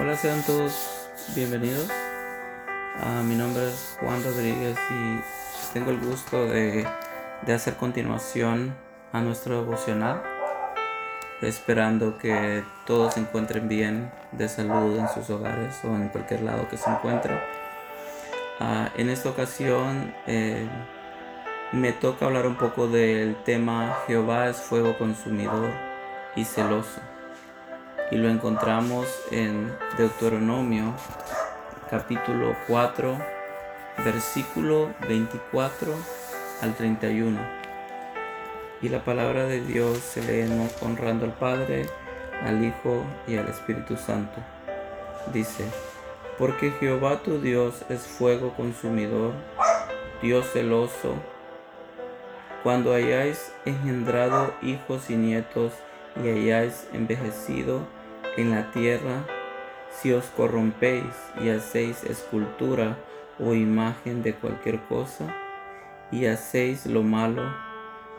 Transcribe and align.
Hola, 0.00 0.16
sean 0.16 0.42
todos 0.42 1.10
bienvenidos. 1.34 1.86
Ah, 2.98 3.22
mi 3.22 3.34
nombre 3.34 3.68
es 3.68 3.98
Juan 4.00 4.24
Rodríguez 4.24 4.78
y 4.90 5.74
tengo 5.74 5.90
el 5.90 6.00
gusto 6.00 6.46
de, 6.46 6.86
de 7.44 7.52
hacer 7.52 7.74
continuación 7.74 8.74
a 9.12 9.20
nuestro 9.20 9.60
devocional, 9.60 10.22
esperando 11.42 12.16
que 12.16 12.64
todos 12.86 13.12
se 13.12 13.20
encuentren 13.20 13.68
bien 13.68 14.10
de 14.32 14.48
salud 14.48 14.98
en 14.98 15.10
sus 15.10 15.28
hogares 15.28 15.78
o 15.84 15.88
en 15.88 16.08
cualquier 16.08 16.40
lado 16.40 16.66
que 16.70 16.78
se 16.78 16.88
encuentren. 16.88 17.38
Ah, 18.60 18.88
en 18.96 19.10
esta 19.10 19.28
ocasión 19.28 20.14
eh, 20.26 20.66
me 21.72 21.92
toca 21.92 22.24
hablar 22.24 22.46
un 22.46 22.56
poco 22.56 22.88
del 22.88 23.36
tema 23.44 23.98
Jehová 24.06 24.48
es 24.48 24.56
fuego 24.56 24.96
consumidor 24.96 25.68
y 26.34 26.46
celoso 26.46 27.11
y 28.12 28.16
lo 28.16 28.28
encontramos 28.28 29.06
en 29.30 29.74
Deuteronomio 29.96 30.92
capítulo 31.88 32.54
4 32.68 33.18
versículo 34.04 34.90
24 35.08 35.94
al 36.60 36.74
31. 36.74 37.40
Y 38.82 38.88
la 38.90 39.02
palabra 39.02 39.44
de 39.46 39.62
Dios 39.62 39.98
se 39.98 40.22
lee 40.22 40.50
honrando 40.82 41.24
al 41.24 41.32
Padre, 41.32 41.86
al 42.44 42.62
Hijo 42.62 43.02
y 43.26 43.36
al 43.36 43.48
Espíritu 43.48 43.96
Santo. 43.96 44.40
Dice, 45.32 45.64
porque 46.36 46.70
Jehová 46.72 47.22
tu 47.22 47.40
Dios 47.40 47.82
es 47.88 48.02
fuego 48.02 48.52
consumidor, 48.54 49.32
Dios 50.20 50.46
celoso, 50.52 51.14
cuando 52.62 52.92
hayáis 52.92 53.52
engendrado 53.64 54.52
hijos 54.62 55.08
y 55.08 55.16
nietos 55.16 55.72
y 56.22 56.28
hayáis 56.28 56.88
envejecido, 56.92 57.86
en 58.36 58.50
la 58.50 58.70
tierra, 58.70 59.24
si 59.90 60.12
os 60.12 60.24
corrompéis 60.36 61.14
y 61.42 61.50
hacéis 61.50 62.02
escultura 62.04 62.96
o 63.38 63.54
imagen 63.54 64.22
de 64.22 64.34
cualquier 64.34 64.80
cosa, 64.84 65.26
y 66.10 66.26
hacéis 66.26 66.86
lo 66.86 67.02
malo 67.02 67.42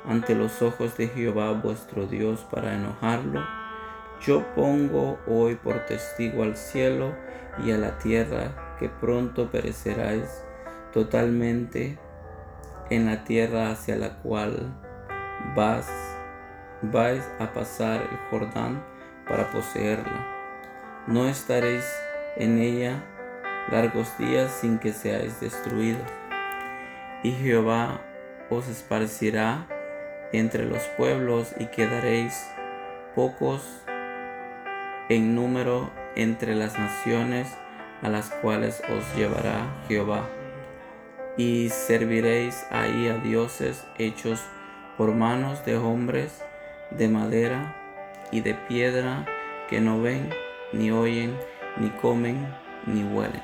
ante 0.05 0.35
los 0.35 0.61
ojos 0.61 0.97
de 0.97 1.07
Jehová 1.07 1.51
vuestro 1.51 2.05
Dios 2.05 2.45
para 2.51 2.75
enojarlo, 2.75 3.41
yo 4.21 4.45
pongo 4.55 5.19
hoy 5.27 5.55
por 5.55 5.85
testigo 5.85 6.43
al 6.43 6.55
cielo 6.55 7.13
y 7.63 7.71
a 7.71 7.77
la 7.77 7.97
tierra 7.97 8.75
que 8.79 8.89
pronto 8.89 9.49
pereceráis 9.51 10.43
totalmente 10.93 11.97
en 12.89 13.05
la 13.05 13.23
tierra 13.23 13.71
hacia 13.71 13.95
la 13.95 14.17
cual 14.21 14.73
vas, 15.55 15.89
vais 16.81 17.23
a 17.39 17.51
pasar 17.51 18.01
el 18.01 18.17
Jordán 18.29 18.92
para 19.27 19.49
poseerla. 19.51 20.27
No 21.07 21.27
estaréis 21.27 21.85
en 22.37 22.59
ella 22.59 23.03
largos 23.71 24.17
días 24.17 24.51
sin 24.51 24.79
que 24.79 24.93
seáis 24.93 25.39
destruidos. 25.39 26.07
Y 27.23 27.31
Jehová 27.31 28.01
os 28.49 28.67
esparcirá 28.67 29.67
entre 30.31 30.65
los 30.65 30.83
pueblos 30.97 31.53
y 31.59 31.67
quedaréis 31.67 32.47
pocos 33.15 33.81
en 35.09 35.35
número 35.35 35.91
entre 36.15 36.55
las 36.55 36.77
naciones 36.77 37.47
a 38.01 38.09
las 38.09 38.29
cuales 38.29 38.81
os 38.89 39.15
llevará 39.15 39.65
Jehová. 39.87 40.27
Y 41.37 41.69
serviréis 41.69 42.65
ahí 42.69 43.07
a 43.07 43.17
dioses 43.17 43.85
hechos 43.97 44.43
por 44.97 45.13
manos 45.13 45.65
de 45.65 45.77
hombres 45.77 46.43
de 46.91 47.07
madera 47.07 47.82
y 48.33 48.41
de 48.41 48.55
piedra 48.55 49.25
que 49.69 49.79
no 49.79 50.01
ven, 50.01 50.33
ni 50.71 50.89
oyen, 50.89 51.37
ni 51.77 51.89
comen, 51.89 52.47
ni 52.87 53.03
huelen. 53.03 53.43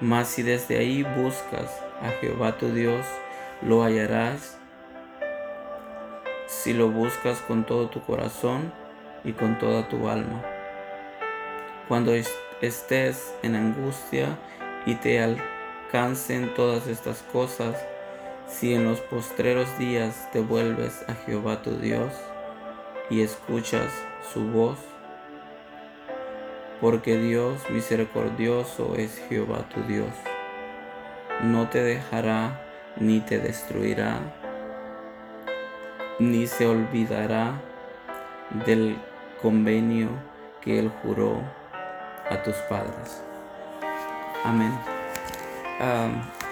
Mas 0.00 0.28
si 0.28 0.42
desde 0.42 0.78
ahí 0.78 1.02
buscas 1.02 1.82
a 2.00 2.10
Jehová 2.20 2.56
tu 2.56 2.72
Dios, 2.72 3.04
lo 3.60 3.82
hallarás 3.82 4.58
si 6.46 6.72
lo 6.72 6.88
buscas 6.88 7.40
con 7.40 7.66
todo 7.66 7.88
tu 7.88 8.00
corazón 8.00 8.72
y 9.24 9.32
con 9.32 9.58
toda 9.58 9.88
tu 9.88 10.08
alma. 10.08 10.40
Cuando 11.88 12.14
estés 12.14 13.34
en 13.42 13.56
angustia 13.56 14.38
y 14.86 14.94
te 14.94 15.20
alcancen 15.20 16.54
todas 16.54 16.86
estas 16.86 17.22
cosas, 17.32 17.76
si 18.46 18.72
en 18.72 18.84
los 18.84 19.00
postreros 19.00 19.78
días 19.78 20.30
te 20.32 20.40
vuelves 20.40 21.04
a 21.08 21.14
Jehová 21.14 21.60
tu 21.60 21.72
Dios, 21.72 22.12
y 23.10 23.22
escuchas 23.22 23.90
su 24.32 24.44
voz, 24.50 24.78
porque 26.80 27.18
Dios 27.18 27.58
misericordioso 27.70 28.94
es 28.96 29.18
Jehová 29.28 29.68
tu 29.68 29.82
Dios. 29.82 30.12
No 31.42 31.68
te 31.68 31.82
dejará 31.82 32.60
ni 32.96 33.20
te 33.20 33.38
destruirá, 33.38 34.18
ni 36.18 36.46
se 36.46 36.66
olvidará 36.66 37.60
del 38.66 38.96
convenio 39.40 40.08
que 40.60 40.78
Él 40.78 40.90
juró 41.02 41.40
a 42.30 42.42
tus 42.42 42.56
padres. 42.68 43.22
Amén. 44.44 44.72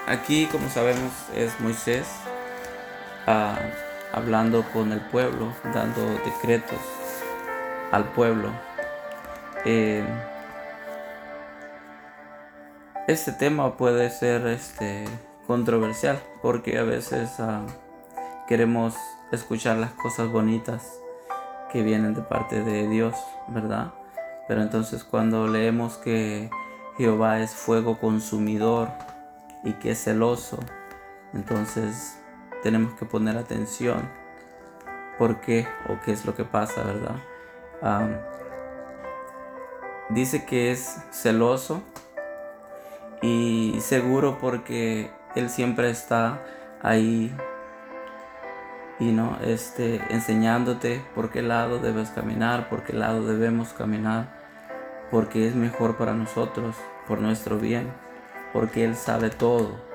aquí, 0.06 0.46
como 0.46 0.68
sabemos, 0.68 1.12
es 1.34 1.58
Moisés. 1.60 2.08
Ah, 3.26 3.58
hablando 4.16 4.64
con 4.72 4.92
el 4.92 5.00
pueblo, 5.00 5.52
dando 5.74 6.02
decretos 6.24 6.80
al 7.92 8.04
pueblo. 8.12 8.48
Eh, 9.66 10.04
este 13.06 13.32
tema 13.32 13.76
puede 13.76 14.08
ser 14.10 14.46
este, 14.46 15.04
controversial 15.46 16.18
porque 16.40 16.78
a 16.78 16.82
veces 16.82 17.38
ah, 17.38 17.66
queremos 18.48 18.94
escuchar 19.32 19.76
las 19.76 19.90
cosas 19.92 20.28
bonitas 20.28 20.98
que 21.70 21.82
vienen 21.82 22.14
de 22.14 22.22
parte 22.22 22.62
de 22.62 22.88
Dios, 22.88 23.14
¿verdad? 23.48 23.92
Pero 24.48 24.62
entonces 24.62 25.04
cuando 25.04 25.46
leemos 25.46 25.98
que 25.98 26.48
Jehová 26.96 27.40
es 27.40 27.54
fuego 27.54 27.98
consumidor 28.00 28.88
y 29.62 29.74
que 29.74 29.90
es 29.90 30.02
celoso, 30.02 30.58
entonces 31.34 32.18
tenemos 32.62 32.94
que 32.94 33.06
poner 33.06 33.36
atención 33.36 34.08
por 35.18 35.40
qué 35.40 35.66
o 35.88 36.00
qué 36.04 36.12
es 36.12 36.24
lo 36.24 36.34
que 36.34 36.44
pasa, 36.44 36.82
¿verdad? 36.82 37.16
dice 40.08 40.44
que 40.44 40.70
es 40.70 40.96
celoso 41.10 41.82
y 43.22 43.76
seguro 43.80 44.38
porque 44.40 45.10
él 45.34 45.50
siempre 45.50 45.90
está 45.90 46.42
ahí 46.82 47.34
y 48.98 49.12
no 49.12 49.36
este 49.42 50.00
enseñándote 50.10 51.04
por 51.14 51.30
qué 51.30 51.42
lado 51.42 51.78
debes 51.78 52.10
caminar, 52.10 52.68
por 52.68 52.82
qué 52.82 52.92
lado 52.92 53.26
debemos 53.26 53.72
caminar, 53.72 54.28
porque 55.10 55.46
es 55.46 55.54
mejor 55.54 55.96
para 55.96 56.14
nosotros, 56.14 56.76
por 57.06 57.20
nuestro 57.20 57.58
bien, 57.58 57.92
porque 58.52 58.84
él 58.84 58.96
sabe 58.96 59.30
todo. 59.30 59.85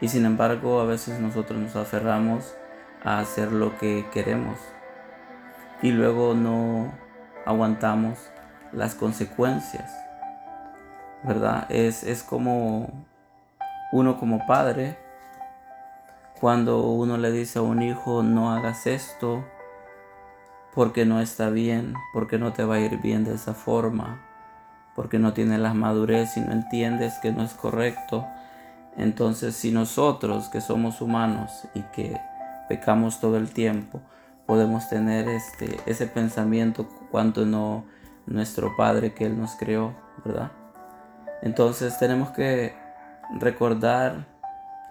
Y 0.00 0.08
sin 0.08 0.26
embargo, 0.26 0.80
a 0.80 0.84
veces 0.84 1.20
nosotros 1.20 1.58
nos 1.58 1.76
aferramos 1.76 2.54
a 3.02 3.18
hacer 3.18 3.52
lo 3.52 3.78
que 3.78 4.06
queremos 4.12 4.58
y 5.82 5.90
luego 5.90 6.34
no 6.34 6.92
aguantamos 7.44 8.18
las 8.72 8.94
consecuencias. 8.94 9.90
¿Verdad? 11.22 11.66
Es, 11.70 12.02
es 12.02 12.22
como 12.22 12.90
uno 13.92 14.18
como 14.18 14.46
padre, 14.46 14.98
cuando 16.40 16.90
uno 16.90 17.16
le 17.16 17.32
dice 17.32 17.58
a 17.58 17.62
un 17.62 17.82
hijo, 17.82 18.22
no 18.22 18.52
hagas 18.52 18.86
esto 18.86 19.44
porque 20.74 21.06
no 21.06 21.20
está 21.20 21.48
bien, 21.48 21.94
porque 22.12 22.38
no 22.38 22.52
te 22.52 22.64
va 22.64 22.74
a 22.74 22.80
ir 22.80 22.98
bien 23.00 23.24
de 23.24 23.34
esa 23.34 23.54
forma, 23.54 24.20
porque 24.94 25.18
no 25.18 25.32
tienes 25.32 25.58
la 25.58 25.72
madurez 25.72 26.36
y 26.36 26.40
no 26.40 26.52
entiendes 26.52 27.14
que 27.22 27.32
no 27.32 27.42
es 27.42 27.54
correcto 27.54 28.26
entonces, 28.96 29.54
si 29.54 29.72
nosotros 29.72 30.48
que 30.48 30.60
somos 30.60 31.00
humanos 31.00 31.68
y 31.74 31.82
que 31.82 32.18
pecamos 32.68 33.20
todo 33.20 33.36
el 33.36 33.50
tiempo, 33.50 34.00
podemos 34.46 34.88
tener 34.88 35.28
este, 35.28 35.78
ese 35.86 36.06
pensamiento 36.06 36.88
cuanto 37.10 37.44
no 37.44 37.84
nuestro 38.26 38.76
Padre 38.76 39.12
que 39.12 39.26
Él 39.26 39.38
nos 39.38 39.54
creó, 39.56 39.94
¿verdad? 40.24 40.50
Entonces 41.42 41.98
tenemos 41.98 42.30
que 42.30 42.74
recordar 43.38 44.26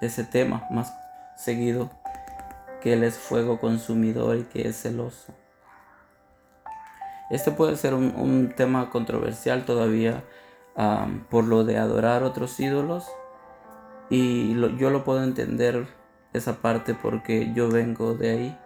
ese 0.01 0.23
tema 0.23 0.65
más 0.69 0.93
seguido, 1.35 1.89
que 2.81 2.93
Él 2.93 3.03
es 3.03 3.17
fuego 3.17 3.59
consumidor 3.59 4.37
y 4.37 4.43
que 4.43 4.67
es 4.67 4.81
celoso. 4.81 5.33
Este 7.29 7.51
puede 7.51 7.75
ser 7.75 7.95
un, 7.95 8.53
tema 8.55 8.91
controversial 8.91 9.65
todavía 9.65 10.23
por 11.29 11.45
lo 11.45 11.63
de 11.63 11.77
adorar 11.77 12.23
otros 12.23 12.59
ídolos, 12.59 13.09
y 14.09 14.53
yo 14.77 14.89
lo 14.89 15.03
puedo 15.03 15.23
entender 15.23 15.87
esa 16.33 16.61
parte 16.61 16.93
porque 16.93 17.53
yo 17.53 17.69
vengo 17.69 18.13
de 18.13 18.29
ahí. 18.29 18.57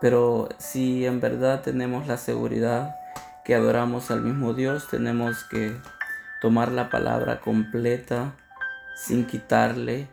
Pero 0.00 0.48
si 0.58 1.06
en 1.06 1.20
verdad 1.20 1.62
tenemos 1.62 2.06
la 2.06 2.16
seguridad 2.16 2.94
que 3.44 3.54
adoramos 3.54 4.10
al 4.10 4.22
mismo 4.22 4.52
Dios, 4.54 4.88
tenemos 4.88 5.44
que 5.44 5.76
tomar 6.40 6.70
la 6.70 6.90
palabra 6.90 7.40
completa 7.40 8.34
sin 8.94 9.26
quitarle 9.26 10.08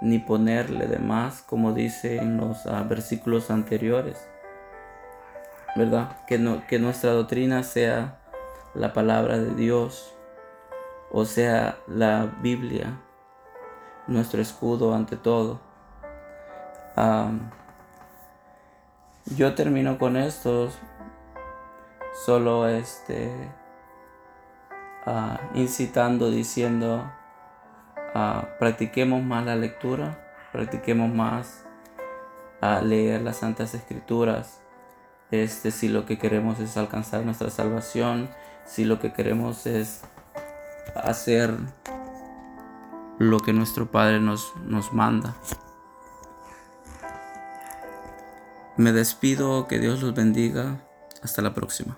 ni 0.00 0.18
ponerle 0.18 0.86
de 0.86 0.98
más, 0.98 1.42
como 1.42 1.72
dice 1.72 2.18
en 2.18 2.36
los 2.36 2.66
ah, 2.66 2.82
versículos 2.82 3.50
anteriores. 3.50 4.28
¿Verdad? 5.74 6.24
Que, 6.26 6.38
no, 6.38 6.66
que 6.66 6.78
nuestra 6.78 7.12
doctrina 7.12 7.62
sea 7.62 8.18
la 8.74 8.92
palabra 8.92 9.38
de 9.38 9.54
Dios, 9.54 10.14
o 11.10 11.24
sea, 11.24 11.78
la 11.86 12.26
Biblia, 12.40 13.00
nuestro 14.06 14.40
escudo 14.40 14.94
ante 14.94 15.16
todo. 15.16 15.60
yo 19.26 19.54
termino 19.54 19.98
con 19.98 20.16
esto, 20.16 20.70
solo 22.24 22.68
este, 22.68 23.32
ah, 25.04 25.38
incitando, 25.54 26.30
diciendo, 26.30 27.10
practiquemos 28.58 29.22
más 29.22 29.44
la 29.44 29.56
lectura, 29.56 30.18
practiquemos 30.52 31.12
más 31.12 31.64
a 32.60 32.80
leer 32.80 33.22
las 33.22 33.38
Santas 33.38 33.74
Escrituras. 33.74 34.60
Este, 35.30 35.70
si 35.70 35.88
lo 35.88 36.06
que 36.06 36.18
queremos 36.18 36.60
es 36.60 36.76
alcanzar 36.76 37.24
nuestra 37.24 37.50
salvación, 37.50 38.30
si 38.64 38.84
lo 38.84 39.00
que 39.00 39.12
queremos 39.12 39.66
es 39.66 40.02
hacer 40.94 41.56
lo 43.18 43.40
que 43.40 43.52
nuestro 43.52 43.90
Padre 43.90 44.20
nos, 44.20 44.54
nos 44.64 44.92
manda. 44.92 45.36
Me 48.76 48.92
despido, 48.92 49.66
que 49.68 49.78
Dios 49.78 50.02
los 50.02 50.14
bendiga. 50.14 50.80
Hasta 51.22 51.42
la 51.42 51.54
próxima. 51.54 51.96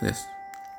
Adiós. 0.00 0.18